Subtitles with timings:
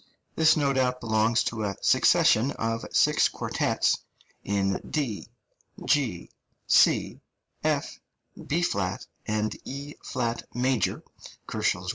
[0.35, 3.99] This no doubt belongs to a succession of six quartets
[4.43, 5.27] in D,
[5.85, 6.31] G,
[6.65, 7.21] C,
[7.63, 7.99] F,
[8.47, 11.03] B flat, and E flat major
[11.45, 11.87] (155 160, K.)